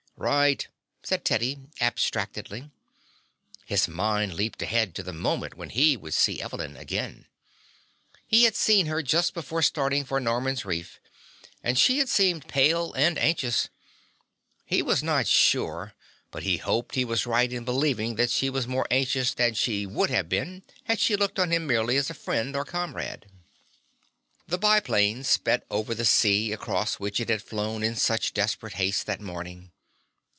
[0.17, 0.67] "Right,"
[1.01, 2.69] said Teddy abstractedly.
[3.65, 7.25] His mind leaped ahead to the moment when he would see Evelyn again.
[8.27, 10.99] He had seen her just before starting for Noman's Reef
[11.63, 13.69] and she had seemed pale and anxious.
[14.63, 15.95] He was not sure,
[16.29, 19.87] but he hoped he was right in believing that she was more anxious than she
[19.87, 23.25] would have been had she looked on him merely as a friend or comrade.
[24.47, 29.07] The biplane sped over the sea across which it had flown in such desperate haste
[29.07, 29.71] that morning.